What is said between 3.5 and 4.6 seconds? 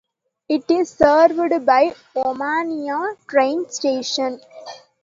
station.